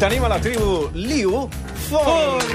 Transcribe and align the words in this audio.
Tenim 0.00 0.24
a 0.24 0.28
la 0.32 0.38
tribu 0.40 0.88
Liu 0.96 1.42
Font. 1.90 2.46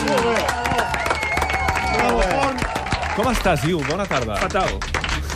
Com 3.14 3.28
estàs, 3.30 3.62
Liu? 3.70 3.84
Bona 3.86 4.08
tarda. 4.10 4.40
Fatal. 4.42 4.72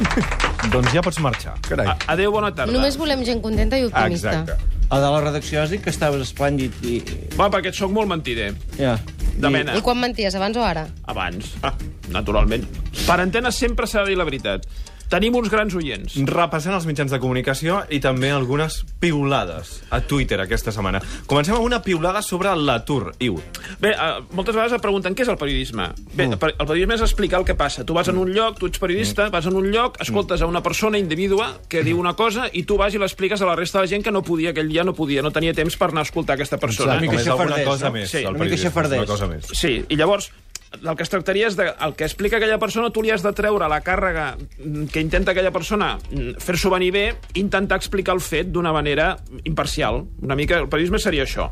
Doncs 0.73 0.89
ja 0.95 1.03
pots 1.05 1.19
marxar. 1.21 1.53
Carai. 1.67 1.85
A 1.93 1.97
Adéu, 2.15 2.33
bona 2.33 2.49
tarda. 2.49 2.73
Només 2.73 2.97
volem 2.97 3.21
gent 3.27 3.43
contenta 3.45 3.77
i 3.77 3.85
optimista. 3.85 4.33
Exacte. 4.41 4.57
A 4.89 4.97
de 5.03 5.11
la 5.13 5.21
redacció 5.21 5.61
has 5.61 5.69
dit 5.69 5.83
que 5.85 5.93
estaves 5.93 6.25
esplèndid 6.25 6.81
i... 6.81 6.97
Va, 7.37 7.51
perquè 7.53 7.69
sóc 7.77 7.93
molt 7.93 8.09
mentider. 8.09 8.55
Ja. 8.79 8.95
De 9.37 9.53
mena. 9.53 9.77
I 9.77 9.85
quan 9.85 10.01
menties, 10.01 10.33
abans 10.35 10.57
o 10.57 10.65
ara? 10.65 10.87
Abans. 11.13 11.53
Ah, 11.61 11.75
naturalment. 12.09 12.65
Per 13.05 13.19
antena 13.21 13.53
sempre 13.53 13.85
s'ha 13.85 14.01
de 14.01 14.15
dir 14.15 14.17
la 14.17 14.25
veritat. 14.25 14.65
Tenim 15.09 15.33
uns 15.39 15.49
grans 15.49 15.73
oients. 15.73 16.13
Repassant 16.29 16.75
els 16.77 16.85
mitjans 16.85 17.09
de 17.09 17.17
comunicació 17.17 17.79
i 17.89 17.97
també 17.99 18.29
algunes 18.29 18.83
piulades 19.01 19.79
a 19.89 20.01
Twitter 20.05 20.37
aquesta 20.43 20.69
setmana. 20.71 20.99
Comencem 21.25 21.55
amb 21.57 21.65
una 21.65 21.79
piulada 21.81 22.21
sobre 22.21 22.51
l'atur, 22.55 23.15
Iu. 23.19 23.39
Bé, 23.81 23.95
uh, 23.95 24.21
moltes 24.37 24.53
vegades 24.53 24.75
et 24.77 24.83
pregunten 24.83 25.15
què 25.17 25.25
és 25.25 25.31
el 25.33 25.37
periodisme. 25.41 25.87
Bé, 26.13 26.27
Mm. 26.27 26.33
el 26.33 26.37
per- 26.37 26.53
el 26.59 26.65
periodisme 26.67 26.93
és 26.95 27.01
explicar 27.01 27.39
el 27.39 27.45
que 27.45 27.55
passa. 27.55 27.83
Tu 27.83 27.93
vas 27.93 28.07
en 28.07 28.17
un 28.17 28.29
lloc, 28.31 28.59
tu 28.59 28.67
ets 28.67 28.77
periodista, 28.77 29.29
vas 29.29 29.45
en 29.47 29.55
un 29.55 29.71
lloc, 29.71 29.97
escoltes 29.99 30.41
a 30.41 30.45
una 30.45 30.61
persona 30.61 30.97
individua 30.99 31.57
que 31.67 31.83
diu 31.83 31.99
una 31.99 32.13
cosa 32.13 32.49
i 32.53 32.63
tu 32.63 32.77
vas 32.77 32.93
i 32.93 32.99
l'expliques 32.99 33.41
a 33.41 33.45
la 33.45 33.55
resta 33.55 33.79
de 33.79 33.85
la 33.85 33.87
gent 33.89 34.03
que 34.03 34.11
no 34.11 34.21
podia, 34.21 34.51
aquell 34.51 34.69
dia 34.69 34.83
no 34.83 34.93
podia, 34.93 35.21
no 35.23 35.31
tenia 35.31 35.53
temps 35.53 35.75
per 35.75 35.89
anar 35.89 36.01
a 36.01 36.03
escoltar 36.03 36.35
aquesta 36.35 36.57
persona. 36.59 36.93
Una 36.93 37.01
mica 37.01 37.17
xafardès, 37.23 37.65
cosa 37.65 37.87
no? 37.87 37.93
més. 37.93 38.09
Sí, 38.11 38.23
una 38.25 38.37
mica 38.37 38.57
xafardès. 38.57 38.99
Una 38.99 39.07
cosa 39.07 39.27
més. 39.27 39.45
Sí, 39.53 39.83
i 39.89 39.95
llavors 39.95 40.31
del 40.77 40.95
que 40.95 41.03
es 41.03 41.09
tractaria 41.09 41.47
és 41.49 41.57
de 41.57 41.65
el 41.71 41.95
que 41.97 42.05
explica 42.05 42.37
aquella 42.37 42.59
persona, 42.61 42.91
tu 42.93 43.01
li 43.01 43.11
has 43.13 43.23
de 43.25 43.31
treure 43.35 43.67
la 43.71 43.81
càrrega 43.85 44.31
mm, 44.37 44.89
que 44.93 45.01
intenta 45.01 45.33
aquella 45.33 45.53
persona 45.55 45.95
mm, 45.97 46.37
fer-s'ho 46.43 46.71
venir 46.73 46.91
bé, 46.93 47.05
intentar 47.41 47.79
explicar 47.79 48.15
el 48.17 48.21
fet 48.21 48.51
d'una 48.53 48.73
manera 48.75 49.15
imparcial. 49.43 50.03
Una 50.21 50.37
mica, 50.37 50.59
el 50.61 50.69
periodisme 50.69 51.01
seria 51.01 51.25
això. 51.25 51.49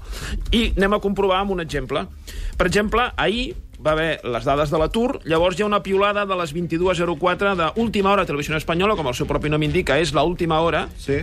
I 0.53 0.71
anem 0.77 0.97
a 0.97 1.01
comprovar 1.03 1.41
amb 1.41 1.57
un 1.57 1.63
exemple. 1.65 2.05
Per 2.57 2.69
exemple, 2.69 3.09
ahir 3.17 3.55
va 3.85 3.91
haver 3.91 4.19
les 4.25 4.43
dades 4.43 4.71
de 4.73 4.77
l'atur, 4.81 5.19
llavors 5.23 5.57
hi 5.59 5.61
ha 5.61 5.67
una 5.67 5.83
piulada 5.85 6.25
de 6.25 6.35
les 6.35 6.53
22.04 6.55 7.53
d'Última 7.75 8.11
Hora 8.11 8.25
Televisió 8.25 8.57
Espanyola, 8.57 8.95
com 8.97 9.05
el 9.07 9.13
seu 9.13 9.27
propi 9.29 9.49
nom 9.53 9.61
indica, 9.63 9.99
és 10.01 10.13
la 10.17 10.23
última 10.23 10.59
hora, 10.61 10.87
Sí? 10.97 11.19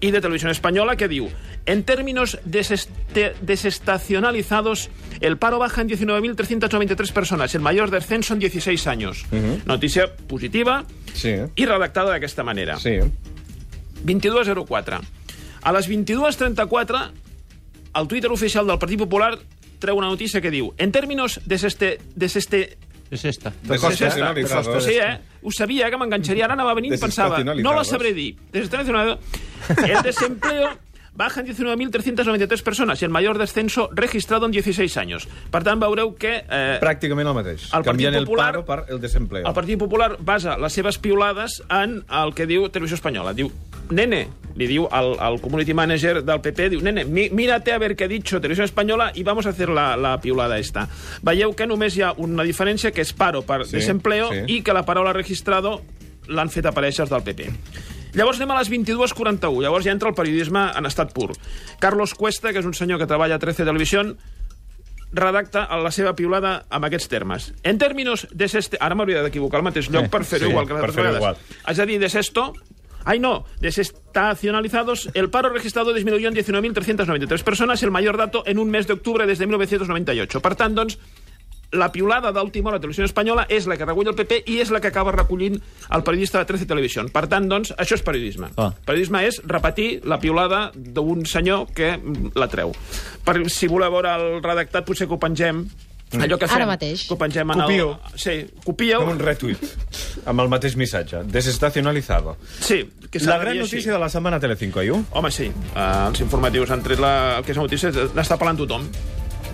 y 0.00 0.10
de 0.10 0.20
Televisión 0.20 0.50
Española 0.50 0.96
que 0.96 1.06
diu 1.08 1.28
en 1.64 1.84
términos 1.84 2.38
deseste- 2.44 3.34
desestacionalizados 3.40 4.90
el 5.20 5.38
paro 5.38 5.58
baja 5.60 5.80
en 5.82 5.88
19.393 5.88 7.12
personas, 7.12 7.54
el 7.54 7.60
mayor 7.60 7.90
descenso 7.90 8.34
en 8.34 8.40
16 8.40 8.86
años. 8.88 9.24
Notícia 9.64 10.10
positiva 10.26 10.84
Sí. 11.14 11.34
i 11.54 11.66
redactada 11.66 12.10
d'aquesta 12.10 12.42
manera. 12.42 12.78
Sí. 12.80 12.98
22.04. 14.04 15.00
A 15.62 15.72
les 15.72 15.88
22.34 15.88 17.12
el 17.94 18.08
Twitter 18.08 18.30
oficial 18.32 18.66
del 18.66 18.78
Partit 18.78 18.98
Popular 18.98 19.38
treu 19.82 19.98
una 19.98 20.08
notícia 20.08 20.40
que 20.40 20.50
diu 20.54 20.70
en 20.78 20.92
términos 20.94 21.40
deseste, 21.44 21.98
deseste, 22.14 22.78
És 23.12 23.26
esta. 23.28 23.50
De 23.50 23.68
Pues 23.68 23.80
costa, 23.82 24.06
esta. 24.08 24.32
de 24.32 24.42
costa. 24.48 24.80
Sí, 24.80 24.94
eh? 24.96 25.18
Ho 25.42 25.50
sabia, 25.52 25.90
que 25.92 25.98
m'enganxaria. 26.00 26.46
Ara 26.46 26.54
anava 26.56 26.72
venint 26.72 26.94
i 26.94 26.98
pensava, 26.98 27.42
no 27.44 27.74
la 27.76 27.82
sabré 27.84 28.14
dir. 28.16 28.38
Desestacionalizado. 28.54 29.20
El 29.84 30.00
desempleo 30.02 30.70
baja 31.14 31.42
en 31.42 31.46
19.393 31.48 32.62
personas 32.62 33.02
y 33.02 33.04
el 33.04 33.10
mayor 33.10 33.36
descenso 33.36 33.90
registrado 33.92 34.46
en 34.46 34.52
16 34.52 34.96
años. 34.96 35.28
Per 35.52 35.60
tant, 35.62 35.76
veureu 35.82 36.14
que... 36.16 36.38
Eh, 36.48 36.78
Pràcticament 36.80 37.28
el 37.28 37.36
mateix. 37.36 37.68
El 37.76 37.84
Canviant 37.84 38.16
el 38.16 38.24
Popular- 38.24 38.48
paro 38.54 38.64
per 38.64 38.86
el 38.88 38.98
desempleo. 39.02 39.44
el 39.46 39.52
Partit 39.52 39.78
Popular 39.78 40.16
basa 40.18 40.56
les 40.56 40.72
seves 40.72 40.96
piulades 40.96 41.60
en 41.68 41.98
el 42.08 42.32
que 42.32 42.46
diu 42.48 42.70
Televisió 42.72 42.94
Espanyola. 42.96 43.34
Diu, 43.36 43.52
nene, 43.90 44.28
li 44.56 44.66
diu 44.68 44.86
al, 44.90 45.14
al 45.20 45.40
community 45.40 45.74
manager 45.74 46.22
del 46.24 46.40
PP, 46.44 46.68
diu, 46.74 46.82
nene, 46.84 47.04
mi, 47.04 47.28
mírate 47.30 47.72
a 47.72 47.78
ver 47.78 47.96
qué 47.96 48.04
ha 48.04 48.08
dicho 48.08 48.40
Televisión 48.40 48.64
Española 48.64 49.12
y 49.14 49.22
vamos 49.22 49.46
a 49.46 49.50
hacer 49.50 49.68
la, 49.68 49.96
la 49.96 50.20
piulada 50.20 50.58
esta. 50.58 50.88
Veieu 51.22 51.54
que 51.56 51.66
només 51.66 51.96
hi 51.96 52.02
ha 52.02 52.12
una 52.16 52.44
diferència, 52.44 52.92
que 52.92 53.02
és 53.02 53.12
paro 53.16 53.42
per 53.42 53.64
Sí, 53.66 53.78
desempleo, 53.78 54.30
sí. 54.32 54.44
i 54.58 54.60
que 54.62 54.76
la 54.76 54.84
paraula 54.84 55.12
registrado 55.16 55.80
l'han 56.28 56.52
fet 56.52 56.68
aparèixer 56.68 57.06
els 57.06 57.10
del 57.10 57.24
PP. 57.26 57.48
Llavors 58.12 58.38
anem 58.38 58.52
a 58.52 58.58
les 58.60 58.68
22.41. 58.68 59.62
Llavors 59.64 59.86
ja 59.88 59.94
entra 59.94 60.10
el 60.12 60.14
periodisme 60.14 60.66
en 60.76 60.86
estat 60.86 61.14
pur. 61.16 61.30
Carlos 61.80 62.12
Cuesta, 62.14 62.52
que 62.52 62.60
és 62.60 62.68
un 62.68 62.76
senyor 62.76 63.00
que 63.00 63.08
treballa 63.08 63.40
a 63.40 63.42
13 63.42 63.64
Televisió, 63.64 64.04
redacta 65.12 65.64
la 65.80 65.90
seva 65.92 66.14
piulada 66.16 66.66
amb 66.72 66.88
aquests 66.88 67.08
termes. 67.08 67.52
En 67.62 67.80
términos 67.80 68.26
de 68.32 68.48
este... 68.48 68.76
Ara 68.80 68.96
m'hauria 68.96 69.24
d'equivocar 69.24 69.60
al 69.60 69.66
mateix 69.68 69.88
lloc 69.92 70.08
per 70.12 70.22
fer-ho 70.28 70.44
sí, 70.46 70.52
igual 70.52 70.68
que 70.68 70.76
les 70.76 70.84
altres 70.84 71.00
vegades. 71.00 71.42
És 71.72 71.80
a 71.80 71.88
dir, 71.88 71.98
de 72.00 72.12
esto... 72.20 72.52
Ay, 73.04 73.18
no, 73.18 73.44
desestacionalizados, 73.60 75.10
el 75.14 75.30
paro 75.30 75.50
registrado 75.50 75.92
disminuyó 75.92 76.28
en 76.28 76.34
19.393 76.34 77.42
personas, 77.42 77.82
el 77.82 77.90
mayor 77.90 78.16
dato 78.16 78.42
en 78.46 78.58
un 78.58 78.70
mes 78.70 78.86
de 78.86 78.94
octubre 78.94 79.26
desde 79.26 79.46
1998. 79.46 80.40
Per 80.40 80.54
tant, 80.56 80.74
doncs, 80.74 80.98
la 81.72 81.90
piulada 81.90 82.32
d'última 82.32 82.68
hora 82.68 82.76
a 82.76 82.82
Televisió 82.82 83.06
Espanyola 83.08 83.46
és 83.48 83.66
la 83.66 83.78
que 83.80 83.86
recull 83.88 84.10
el 84.10 84.16
PP 84.16 84.42
i 84.52 84.58
és 84.60 84.70
la 84.70 84.80
que 84.84 84.90
acaba 84.92 85.14
recollint 85.14 85.56
el 85.56 86.04
periodista 86.04 86.42
de 86.42 86.48
13 86.50 86.68
Televisió. 86.68 87.04
Per 87.12 87.24
tant, 87.32 87.48
doncs, 87.48 87.72
això 87.80 87.96
és 87.96 88.04
periodisme. 88.04 88.52
Ah. 88.60 88.70
Periodisme 88.86 89.24
és 89.26 89.40
repetir 89.48 90.02
la 90.04 90.20
piulada 90.20 90.66
d'un 90.76 91.24
senyor 91.26 91.72
que 91.74 91.94
la 92.36 92.50
treu. 92.52 92.76
Per, 93.24 93.38
si 93.48 93.70
voleu 93.72 93.96
veure 93.96 94.12
el 94.20 94.42
redactat, 94.44 94.84
potser 94.84 95.08
que 95.08 95.16
ho 95.16 95.22
pengem 95.22 95.64
allò 96.20 96.36
que 96.38 96.44
Ara 96.44 96.54
fem, 96.58 96.66
mateix. 96.68 97.06
que 97.08 97.14
ho 97.14 97.18
pengem 97.18 97.50
en 97.50 97.60
Copio. 97.60 97.90
el... 98.12 98.18
Sí, 98.18 98.34
copieu. 98.64 99.00
Com 99.00 99.10
un 99.14 99.18
retweet. 99.18 99.58
Amb 100.26 100.40
el 100.40 100.48
mateix 100.52 100.76
missatge. 100.76 101.22
Desestacionalizado. 101.24 102.36
Sí, 102.60 102.90
que 103.10 103.18
La 103.20 103.38
gran 103.38 103.56
notícia 103.58 103.78
així. 103.78 103.90
de 103.90 103.98
la 103.98 104.08
setmana 104.08 104.36
a 104.36 104.40
Telecinco, 104.40 104.82
Iu. 104.82 105.04
Home, 105.12 105.30
sí. 105.30 105.50
Uh, 105.74 106.08
els 106.10 106.20
informatius 106.20 106.70
han 106.70 106.82
tret 106.82 106.98
la, 107.00 107.38
el 107.38 107.44
que 107.44 107.52
és 107.52 107.56
la 107.56 107.62
notícia, 107.64 107.90
n'està 107.90 108.36
parlant 108.38 108.58
tothom. 108.58 108.88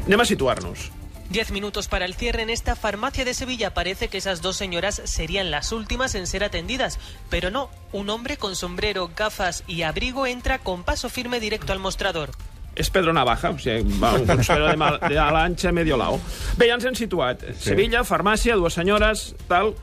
Anem 0.06 0.20
a 0.20 0.24
situar-nos. 0.24 0.90
Diez 1.30 1.50
minutos 1.50 1.88
para 1.88 2.06
el 2.06 2.14
cierre 2.14 2.40
en 2.40 2.48
esta 2.48 2.74
farmacia 2.74 3.22
de 3.26 3.34
Sevilla. 3.34 3.74
Parece 3.74 4.08
que 4.08 4.16
esas 4.16 4.40
dos 4.40 4.56
señoras 4.56 5.02
serían 5.04 5.50
las 5.50 5.72
últimas 5.72 6.14
en 6.14 6.26
ser 6.26 6.42
atendidas. 6.42 6.98
Pero 7.28 7.50
no, 7.50 7.68
un 7.92 8.08
hombre 8.08 8.38
con 8.38 8.56
sombrero, 8.56 9.10
gafas 9.14 9.62
y 9.66 9.82
abrigo 9.82 10.26
entra 10.26 10.58
con 10.58 10.84
paso 10.84 11.10
firme 11.10 11.38
directo 11.38 11.74
al 11.74 11.80
mostrador. 11.80 12.30
És 12.78 12.90
Pedro 12.94 13.12
Navaja, 13.12 13.50
o 13.50 13.58
sigui, 13.58 13.98
va, 14.00 14.14
un 14.14 14.26
consuelo 14.26 14.68
de, 14.70 14.76
mal, 14.80 15.00
de 15.02 15.18
a 15.18 15.28
l'anxa 15.34 15.72
medio 15.74 15.98
lao. 16.00 16.20
Bé, 16.56 16.68
ja 16.70 16.78
ens 16.78 16.86
hem 16.88 16.96
situat. 16.98 17.42
Sí. 17.50 17.72
Sevilla, 17.72 18.04
farmàcia, 18.06 18.56
dues 18.56 18.78
senyores, 18.78 19.32
tal... 19.50 19.74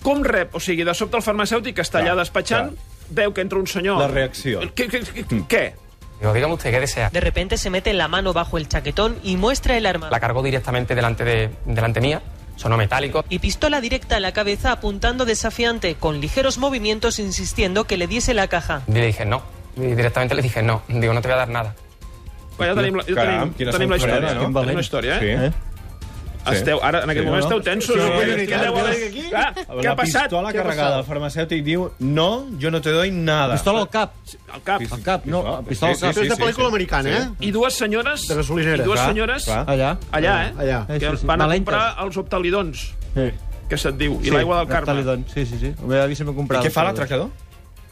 Com 0.00 0.22
rep? 0.24 0.54
O 0.56 0.60
sigui, 0.64 0.80
de 0.88 0.94
sobte 0.96 1.18
el 1.18 1.22
farmacèutic 1.22 1.74
que 1.76 1.84
està 1.84 1.98
Clar, 2.00 2.14
allà 2.14 2.22
despatxant, 2.22 2.70
veu 3.12 3.34
que 3.36 3.44
entra 3.44 3.60
un 3.60 3.66
senyor... 3.68 4.00
La 4.00 4.08
reacció. 4.08 4.62
Què? 4.72 4.86
què, 4.88 5.02
què, 5.04 5.40
què? 5.44 5.64
Digo, 6.20 6.32
dígame 6.32 6.54
usted, 6.54 6.70
¿qué 6.70 6.80
desea? 6.80 7.10
De 7.10 7.20
repente 7.20 7.58
se 7.58 7.70
mete 7.70 7.92
la 7.92 8.08
mano 8.08 8.32
bajo 8.32 8.58
el 8.58 8.68
chaquetón 8.68 9.18
y 9.22 9.36
muestra 9.36 9.76
el 9.76 9.86
arma. 9.86 10.10
La 10.10 10.20
cargó 10.20 10.42
directamente 10.42 10.94
delante, 10.94 11.24
de, 11.24 11.50
delante 11.64 12.00
mía, 12.00 12.22
sonó 12.56 12.76
metálico. 12.76 13.24
Y 13.28 13.38
pistola 13.38 13.80
directa 13.80 14.16
a 14.16 14.20
la 14.20 14.32
cabeza 14.32 14.72
apuntando 14.72 15.24
desafiante, 15.24 15.94
con 15.94 16.20
ligeros 16.20 16.58
movimientos 16.58 17.18
insistiendo 17.18 17.84
que 17.84 17.96
le 17.96 18.06
diese 18.06 18.34
la 18.34 18.48
caja. 18.48 18.82
Y 18.86 18.92
le 18.92 19.06
dije 19.06 19.24
no. 19.24 19.42
Y 19.76 19.94
directamente 19.94 20.34
le 20.34 20.42
dije 20.42 20.62
no. 20.62 20.82
Digo, 20.88 21.14
no 21.14 21.22
te 21.22 21.28
voy 21.28 21.34
a 21.34 21.38
dar 21.38 21.48
nada. 21.48 21.74
Bé, 22.60 22.68
ja 22.70 22.76
tenim, 22.78 23.00
la, 23.00 23.04
ja 23.08 23.14
Caram, 23.18 23.40
tenim, 23.40 23.54
quina 23.58 23.72
tenim 23.74 23.90
la 23.90 23.98
sorpresa, 23.98 24.20
història, 24.20 24.38
no? 24.40 24.48
no? 24.54 24.60
Tenim 24.64 24.80
la 24.80 24.86
història, 24.86 25.16
eh? 25.16 25.20
Sí. 25.20 25.50
Eh? 25.50 25.66
Esteu, 26.50 26.78
ara, 26.82 27.02
en 27.04 27.10
aquest 27.12 27.20
Sí, 27.20 27.28
moment 27.28 27.42
no? 27.44 27.48
esteu 27.50 27.60
tensos. 27.60 27.96
Sí, 28.00 28.00
Què 28.00 28.24
sí, 28.24 28.46
deu 28.48 28.74
sí, 28.74 28.80
haver 28.80 28.94
sí. 28.94 29.04
aquí? 29.10 29.24
Ah, 29.36 29.50
què 29.52 29.82
la 29.84 29.90
ha 29.92 29.96
passat? 29.98 30.22
pistola 30.24 30.48
Què 30.48 30.56
ha 30.56 30.62
carregada. 30.62 30.94
El 30.96 31.02
passat? 31.02 31.08
farmacèutic 31.10 31.64
diu, 31.66 31.82
no, 32.00 32.28
jo 32.62 32.70
no 32.72 32.80
te 32.80 32.94
doy 32.96 33.10
nada. 33.12 33.58
Pistola 33.58 33.82
al 33.84 33.90
cap. 33.92 34.14
Al 34.54 34.62
cap. 34.64 34.80
Al 34.96 35.02
cap, 35.04 35.26
no, 35.26 35.42
Pistola, 35.42 35.66
pistola 35.68 35.90
al 35.92 35.96
sí, 35.98 36.00
cap. 36.06 36.14
sí, 36.14 36.20
És 36.24 36.28
de 36.30 36.34
sí, 36.36 36.42
pel·lícula 36.42 36.64
sí. 36.64 36.70
americana, 36.72 37.10
eh? 37.18 37.28
I 37.44 37.50
dues 37.52 37.74
senyores... 37.76 38.24
De 38.26 38.34
gasolinera. 38.40 38.82
I 38.82 38.86
dues 38.88 38.98
Clar, 38.98 39.08
senyores... 39.12 39.44
clar. 39.44 39.60
Allà. 39.68 39.90
Allà, 40.16 40.34
eh? 40.46 40.54
Allà. 40.64 40.80
Que 40.88 40.98
sí, 41.10 41.16
sí. 41.20 41.26
van 41.26 41.42
a 41.44 41.48
comprar 41.52 41.84
els 42.06 42.16
optalidons, 42.24 42.86
Sí. 43.14 43.28
que 43.68 43.76
se't 43.78 43.98
diu, 44.00 44.16
i 44.22 44.24
Sí, 44.24 44.30
l'aigua 44.34 44.64
del 44.64 44.68
Carme. 44.72 45.04
Sí, 45.34 45.44
sí, 45.44 45.58
sí. 45.60 45.74
El 45.76 45.86
meu 45.92 46.00
avi 46.02 46.16
sempre 46.16 46.32
I 46.32 46.36
comprava. 46.40 46.64
què 46.64 46.72
fa 46.72 46.84
l'atracador? 46.88 47.28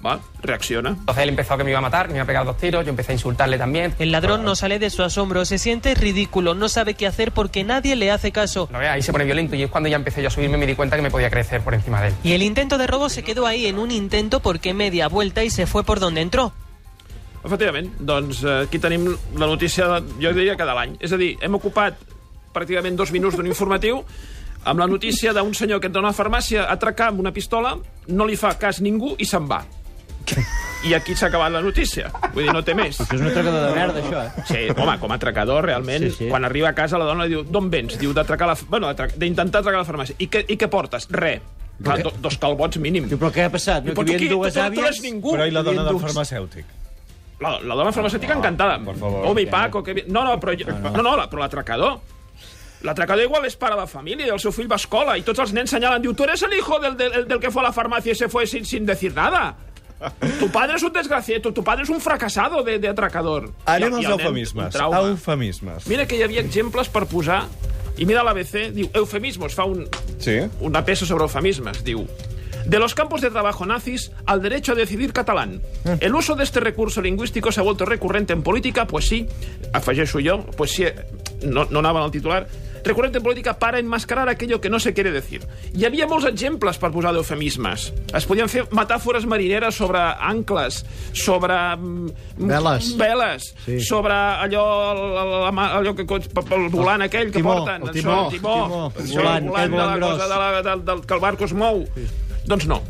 Va, 0.05 0.21
reacciona. 0.43 0.91
Entonces 0.91 1.23
él 1.25 1.29
empezó 1.31 1.55
a 1.55 1.59
que 1.59 1.65
me 1.65 1.71
iba 1.71 1.79
a 1.79 1.83
matar, 1.83 2.09
me 2.09 2.15
iba 2.15 2.23
a 2.23 2.27
pegar 2.27 2.45
dos 2.45 2.57
tiros, 2.57 2.85
yo 2.85 2.91
empecé 2.91 3.13
a 3.13 3.15
insultarle 3.15 3.59
también. 3.59 3.95
El 3.99 4.13
ladrón 4.13 4.45
no 4.45 4.55
sale 4.55 4.79
de 4.79 4.91
su 4.91 5.03
asombro, 5.03 5.45
se 5.45 5.59
siente 5.59 5.95
ridículo, 5.95 6.55
no 6.55 6.69
sabe 6.69 6.95
qué 6.95 7.07
hacer 7.07 7.33
porque 7.33 7.65
nadie 7.65 7.97
le 7.97 8.11
hace 8.11 8.31
caso. 8.31 8.69
Ve, 8.73 8.89
ahí 8.89 9.03
se 9.03 9.13
pone 9.13 9.25
violento 9.25 9.57
y 9.57 9.65
es 9.65 9.71
cuando 9.71 9.89
ya 9.89 9.97
empecé 9.97 10.23
yo 10.23 10.29
a 10.29 10.31
subirme 10.31 10.57
y 10.57 10.61
me 10.61 10.67
di 10.67 10.77
cuenta 10.77 10.95
que 10.97 11.03
me 11.03 11.11
podía 11.11 11.31
crecer 11.31 11.63
por 11.63 11.75
encima 11.75 12.01
de 12.01 12.09
él. 12.09 12.15
Y 12.23 12.33
el 12.33 12.43
intento 12.43 12.79
de 12.79 12.87
robo 12.87 13.09
se 13.09 13.25
quedó 13.25 13.47
ahí 13.47 13.67
en 13.67 13.79
un 13.79 13.91
intento 13.91 14.41
porque 14.41 14.73
media 14.73 15.09
vuelta 15.09 15.43
y 15.43 15.51
se 15.51 15.67
fue 15.67 15.83
por 15.83 15.99
donde 15.99 16.21
entró. 16.21 16.53
Efectivament, 17.45 17.95
doncs 18.03 18.43
eh, 18.43 18.65
aquí 18.67 18.81
tenim 18.83 19.07
la 19.39 19.47
notícia, 19.47 19.87
de, 19.87 20.01
jo 20.21 20.33
diria 20.35 20.57
que 20.59 20.67
de 20.67 20.75
l'any. 20.75 20.97
És 21.01 21.15
a 21.15 21.19
dir, 21.21 21.37
hem 21.41 21.55
ocupat 21.55 22.01
pràcticament 22.53 22.99
dos 22.99 23.13
minuts 23.15 23.39
d'un 23.39 23.47
informatiu 23.47 24.03
amb 24.69 24.83
la 24.83 24.89
notícia 24.91 25.33
d'un 25.33 25.55
senyor 25.55 25.81
que 25.81 25.87
entra 25.89 26.03
a 26.03 26.07
una 26.09 26.17
farmàcia 26.17 26.67
a 26.67 26.75
atracar 26.75 27.13
amb 27.13 27.23
una 27.23 27.33
pistola, 27.33 27.77
no 28.09 28.27
li 28.27 28.37
fa 28.37 28.57
cas 28.59 28.83
ningú 28.85 29.15
i 29.19 29.25
se'n 29.25 29.47
va. 29.49 29.63
I 30.89 30.93
aquí 30.95 31.15
s'ha 31.19 31.27
acabat 31.27 31.51
la 31.53 31.61
notícia. 31.61 32.11
Vull 32.35 32.45
dir, 32.45 32.53
no 32.55 32.63
té 32.63 32.75
més. 32.79 33.01
Això 33.03 33.17
és 33.17 33.21
un 33.25 33.29
atracador 33.33 33.65
de 33.67 33.75
merda, 33.75 34.03
això, 34.03 34.21
eh? 34.23 34.45
Sí, 34.47 34.61
home, 34.81 34.95
com 35.03 35.11
a 35.11 35.17
atracador, 35.19 35.65
realment, 35.67 36.05
sí, 36.05 36.11
Sí, 36.19 36.29
quan 36.31 36.45
arriba 36.47 36.69
a 36.71 36.75
casa 36.77 36.99
la 36.99 37.05
dona 37.09 37.25
li 37.27 37.35
diu 37.35 37.43
d'on 37.43 37.71
vens? 37.71 37.97
Diu 37.99 38.13
d'atracar 38.15 38.47
la... 38.53 38.57
Bueno, 38.69 38.93
d'intentar 38.95 39.61
atracar 39.65 39.81
la 39.81 39.89
farmàcia. 39.89 40.15
I 40.19 40.29
què, 40.31 40.45
I 40.49 40.57
què 40.61 40.69
portes? 40.71 41.09
Re. 41.11 41.41
Clar, 41.83 42.01
do, 42.03 42.13
dos 42.23 42.39
calbots 42.39 42.79
mínim. 42.83 43.09
Diu, 43.11 43.19
però 43.19 43.31
què 43.35 43.45
ha 43.47 43.51
passat? 43.51 43.83
Diu, 43.85 43.95
No, 43.95 44.01
però 44.01 44.07
que 44.07 44.17
hi 44.17 44.29
tu, 44.29 44.37
havia 44.37 44.37
dues 44.37 44.55
tu, 44.55 44.59
tu 44.59 44.63
no 44.63 44.69
àvies... 44.87 44.97
ets 44.97 45.03
ningú. 45.03 45.33
Però 45.35 45.47
i 45.47 45.55
la 45.55 45.63
dona 45.67 45.83
del 45.87 45.95
dues- 45.99 46.07
farmacèutic? 46.07 46.65
la, 47.41 47.53
la 47.63 47.75
dona 47.79 47.93
farmacèutica 47.95 48.35
encantada. 48.35 48.79
per 48.85 48.95
favor. 48.99 49.27
Home, 49.33 49.43
i 49.43 49.47
Paco, 49.47 49.83
que... 49.83 50.05
No, 50.09 50.25
no, 50.27 50.39
però, 50.43 50.55
no, 50.59 50.91
no, 50.91 51.03
no, 51.03 51.17
la- 51.17 51.29
però 51.31 51.43
l'atracador... 51.43 51.99
L'atracador 52.87 53.25
igual 53.25 53.43
és 53.49 53.57
pare 53.59 53.75
de 53.75 53.89
família 53.91 54.29
i 54.29 54.31
el 54.31 54.39
seu 54.39 54.53
fill 54.55 54.69
va 54.71 54.77
a 54.77 54.79
escola 54.79 55.17
i 55.19 55.25
tots 55.27 55.41
els 55.43 55.51
nens 55.53 55.73
senyalen, 55.75 55.99
diu, 56.03 56.13
tu 56.15 56.23
eres 56.23 56.45
el 56.47 56.53
hijo 56.55 56.77
del, 56.79 56.95
del, 56.97 57.25
del 57.27 57.41
que 57.43 57.51
fue 57.51 57.63
a 57.63 57.65
la 57.65 57.73
farmacia 57.73 58.13
y 58.13 58.15
se 58.15 58.29
fue 58.29 58.47
sin, 58.47 58.65
sin 58.65 58.87
decir 58.87 59.13
nada. 59.17 59.57
Tu 60.39 60.49
padre 60.51 60.77
es 60.77 60.83
un 60.83 60.93
desgraciado, 60.93 61.53
tu, 61.53 61.65
padre 61.65 61.83
es 61.83 61.89
un 61.91 62.01
fracasado 62.01 62.63
de, 62.63 62.79
de 62.79 62.89
atracador. 62.89 63.53
Anem 63.67 63.93
I- 63.99 64.05
als 64.05 64.09
eufemismes. 64.19 64.75
Eufemismes. 64.75 65.87
Mira 65.87 66.07
que 66.07 66.17
hi 66.17 66.23
havia 66.23 66.41
exemples 66.41 66.89
per 66.89 67.07
posar... 67.11 67.45
I 67.99 68.05
mira 68.07 68.23
l'ABC, 68.23 68.69
diu, 68.71 68.87
eufemismos, 68.95 69.57
fa 69.59 69.65
un, 69.67 69.81
Sí? 70.23 70.37
una 70.63 70.85
peça 70.87 71.03
sobre 71.05 71.25
eufemismes. 71.27 71.81
Diu, 71.83 72.05
de 72.65 72.79
los 72.79 72.95
campos 72.95 73.21
de 73.21 73.31
trabajo 73.31 73.67
nazis 73.67 74.13
al 74.25 74.41
derecho 74.41 74.71
a 74.71 74.75
decidir 74.77 75.13
catalán. 75.13 75.61
El 75.99 76.15
uso 76.15 76.37
de 76.37 76.45
este 76.45 76.61
recurso 76.61 77.03
lingüístico 77.03 77.51
se 77.51 77.59
ha 77.59 77.65
vuelto 77.65 77.85
recurrente 77.87 78.33
en 78.33 78.43
política, 78.45 78.87
pues 78.87 79.09
sí, 79.09 79.27
afegeixo 79.73 80.21
jo, 80.25 80.45
pues 80.57 80.71
sí, 80.71 80.85
no, 81.43 81.65
no 81.71 81.81
anava 81.81 81.99
en 81.99 82.07
el 82.07 82.13
titular, 82.13 82.47
recurrente 82.85 83.19
en 83.19 83.25
política 83.25 83.59
para 83.59 83.79
enmascarar 83.79 84.29
aquello 84.29 84.61
que 84.61 84.71
no 84.71 84.79
se 84.81 84.93
quiere 84.95 85.11
decir. 85.13 85.43
Hi 85.75 85.85
havia 85.87 86.07
molts 86.07 86.27
exemples 86.27 86.79
per 86.79 86.91
posar 86.95 87.13
d'eufemismes. 87.15 87.93
Es 88.15 88.27
podien 88.27 88.49
fer 88.49 88.65
metàfores 88.71 89.27
marineres 89.27 89.75
sobre 89.77 89.99
ancles, 90.01 90.85
sobre... 91.13 91.55
mm, 91.77 92.11
Veles. 92.39 92.93
Veles, 92.97 93.55
Sí. 93.65 93.81
sobre 93.81 94.15
allò, 94.15 94.65
la, 94.95 95.25
la, 95.51 95.67
allò 95.79 95.95
que 95.95 96.03
el 96.05 96.69
volant 96.71 97.03
aquell 97.03 97.31
que 97.33 97.39
timó, 97.39 97.59
porten. 97.65 97.83
el 97.83 97.91
timó, 97.91 98.25
el 98.27 98.31
timó, 98.37 98.55
timó, 98.65 98.93
el 98.97 99.13
volant, 99.17 99.47
el 99.47 99.55
aquell 99.55 99.71
volant 99.71 99.73
de 99.73 99.77
la 99.79 99.87
volant 99.87 100.01
cosa 100.13 100.29
de 100.29 100.39
la, 100.39 100.63
del, 100.63 100.85
del, 100.85 101.07
que 101.07 101.15
el 101.15 101.21
barco 101.21 101.45
es 101.45 101.53
mou. 101.53 101.85
Sí. 101.95 102.07
Doncs 102.49 102.67
no. 102.67 102.83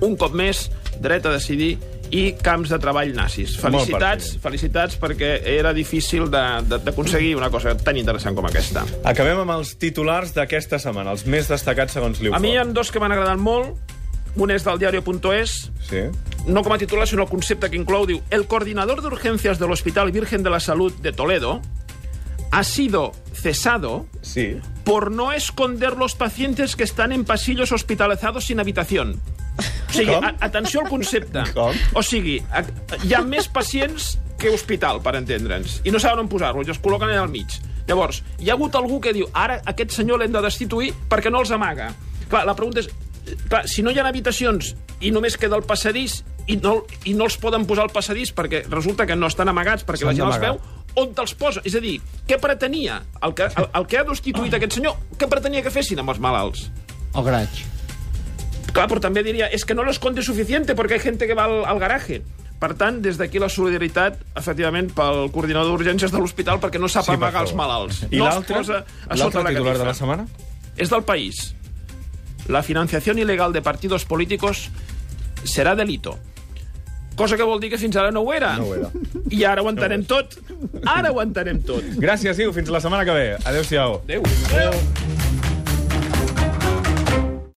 Un 0.00 0.14
cop 0.16 0.32
més, 0.38 0.70
dret 1.02 1.26
a 1.26 1.32
decidir 1.34 1.76
i 2.10 2.32
camps 2.40 2.70
de 2.72 2.78
treball 2.80 3.12
nazis. 3.14 3.56
Felicitats, 3.60 4.36
felicitats 4.42 4.96
perquè 5.00 5.42
era 5.58 5.72
difícil 5.76 6.28
d'aconseguir 6.30 7.34
una 7.36 7.50
cosa 7.50 7.76
tan 7.76 7.96
interessant 8.00 8.34
com 8.38 8.46
aquesta. 8.48 8.84
Acabem 9.04 9.38
amb 9.44 9.50
els 9.58 9.74
titulars 9.80 10.32
d'aquesta 10.36 10.78
setmana, 10.78 11.12
els 11.12 11.26
més 11.26 11.48
destacats 11.48 11.92
segons 11.98 12.20
l'Iufo. 12.20 12.36
A 12.36 12.40
mi 12.40 12.54
hi 12.54 12.56
ha 12.56 12.64
dos 12.64 12.90
que 12.90 13.00
m'han 13.02 13.12
agradat 13.12 13.38
molt. 13.38 13.76
Un 14.38 14.50
és 14.54 14.62
del 14.62 14.78
diario.es, 14.78 15.70
Sí? 15.88 16.02
no 16.46 16.62
com 16.62 16.72
a 16.72 16.78
titular, 16.78 17.08
sinó 17.08 17.24
el 17.24 17.28
concepte 17.28 17.68
que 17.70 17.76
inclou, 17.76 18.06
diu 18.06 18.20
El 18.30 18.46
coordinador 18.46 19.00
de 19.02 19.08
urgencias 19.08 19.58
del 19.58 19.72
Hospital 19.72 20.12
Virgen 20.12 20.42
de 20.44 20.50
la 20.50 20.60
Salud 20.60 20.92
de 21.02 21.12
Toledo 21.12 21.60
ha 22.52 22.62
sido 22.62 23.12
cesado 23.32 24.06
Sí. 24.22 24.56
por 24.84 25.10
no 25.10 25.32
esconder 25.32 25.96
los 25.96 26.14
pacientes 26.14 26.76
que 26.76 26.84
están 26.84 27.10
en 27.12 27.24
pasillos 27.24 27.72
hospitalizados 27.72 28.44
sin 28.46 28.60
habitación. 28.60 29.20
O 29.88 29.92
sigui, 29.92 30.12
Com? 30.12 30.24
a, 30.24 30.34
atenció 30.44 30.82
al 30.84 30.90
concepte. 30.92 31.44
Com? 31.56 31.76
O 31.96 32.02
sigui, 32.04 32.38
a, 32.52 32.62
hi 33.04 33.14
ha 33.16 33.22
més 33.24 33.48
pacients 33.48 34.16
que 34.38 34.52
hospital, 34.54 35.00
per 35.02 35.16
entendre'ns, 35.18 35.80
i 35.88 35.90
no 35.90 35.98
saben 36.02 36.26
on 36.26 36.30
posar-los, 36.30 36.68
i 36.68 36.74
els 36.74 36.80
col·loquen 36.82 37.10
allà 37.10 37.24
al 37.24 37.32
mig. 37.32 37.56
Llavors, 37.88 38.22
hi 38.38 38.50
ha 38.50 38.54
hagut 38.54 38.76
algú 38.76 39.00
que 39.00 39.14
diu 39.16 39.26
ara 39.32 39.62
aquest 39.66 39.96
senyor 39.96 40.20
l'hem 40.20 40.34
de 40.34 40.42
destituir 40.44 40.92
perquè 41.08 41.32
no 41.32 41.40
els 41.40 41.50
amaga. 41.56 41.88
Clar, 42.28 42.44
la 42.46 42.54
pregunta 42.54 42.84
és, 42.84 42.90
clar, 43.48 43.64
si 43.66 43.82
no 43.82 43.90
hi 43.90 43.98
ha 43.98 44.04
habitacions 44.06 44.74
i 45.00 45.10
només 45.14 45.38
queda 45.40 45.56
el 45.56 45.64
passadís 45.64 46.20
i 46.48 46.58
no, 46.60 46.82
i 47.08 47.14
no 47.16 47.26
els 47.28 47.38
poden 47.40 47.64
posar 47.68 47.86
al 47.88 47.92
passadís 47.94 48.34
perquè 48.36 48.62
resulta 48.68 49.06
que 49.08 49.16
no 49.16 49.28
estan 49.32 49.48
amagats 49.48 49.86
perquè 49.88 50.04
la 50.04 50.14
gent 50.16 50.28
els 50.28 50.40
veu, 50.42 50.60
on 51.00 51.16
te'ls 51.16 51.34
posa? 51.40 51.64
És 51.64 51.74
a 51.78 51.82
dir, 51.84 51.96
què 52.28 52.38
pretenia 52.40 53.00
el 53.24 53.34
que, 53.36 53.48
el, 53.48 53.70
el 53.80 53.88
que 53.88 53.98
ha 54.00 54.04
destituït 54.08 54.54
aquest 54.54 54.78
senyor? 54.78 55.00
Què 55.16 55.28
pretenia 55.30 55.64
que 55.64 55.72
fessin 55.72 56.04
amb 56.04 56.12
els 56.12 56.20
malalts? 56.22 56.68
El 57.16 57.24
graig. 57.24 57.64
Clar, 58.78 58.88
però 58.90 59.02
també 59.02 59.22
diria, 59.26 59.48
és 59.52 59.64
que 59.66 59.74
no 59.74 59.82
lo 59.84 59.90
esconde 59.90 60.22
suficiente 60.22 60.74
porque 60.74 60.94
hay 60.94 61.00
gente 61.00 61.26
que 61.26 61.34
va 61.34 61.44
al, 61.50 61.64
al 61.66 61.78
garaje. 61.82 62.22
Per 62.58 62.72
tant, 62.74 62.96
des 63.02 63.18
d'aquí 63.18 63.38
la 63.38 63.48
solidaritat, 63.48 64.16
efectivament, 64.38 64.88
pel 64.94 65.28
coordinador 65.30 65.76
d'urgències 65.76 66.10
de 66.10 66.18
l'hospital 66.18 66.58
perquè 66.58 66.80
no 66.82 66.88
sap 66.90 67.06
Sí, 67.06 67.14
amagar 67.14 67.44
els 67.46 67.54
malalts. 67.54 68.00
I 68.10 68.18
no 68.18 68.24
l'altre? 68.26 68.62
titular 68.64 69.76
de 69.78 69.84
la 69.86 69.94
setmana? 69.94 70.26
És 70.76 70.90
del 70.90 71.04
País. 71.06 71.54
La 72.48 72.62
financiación 72.62 73.18
ilegal 73.18 73.52
de 73.52 73.62
partidos 73.62 74.04
políticos 74.04 74.70
serà 75.44 75.76
delito. 75.76 76.16
Cosa 77.14 77.36
que 77.36 77.42
vol 77.42 77.58
dir 77.60 77.70
que 77.70 77.78
fins 77.78 77.96
ara 77.98 78.10
no 78.14 78.22
ho 78.22 78.32
era. 78.32 78.56
No 78.56 78.66
ho 78.70 78.74
era. 78.74 78.90
I 79.30 79.44
ara 79.44 79.62
ho 79.62 79.70
entenem 79.70 80.04
tot. 80.06 80.38
Ara 80.86 81.10
ho 81.12 81.22
entenem 81.22 81.62
tot. 81.66 81.82
Gràcies, 81.98 82.38
Iu. 82.38 82.52
Fins 82.54 82.70
la 82.70 82.80
setmana 82.82 83.04
que 83.04 83.14
ve. 83.14 83.26
Adéu-siau. 83.44 84.00
Adéu. 84.06 84.22
Adéu. 84.54 85.17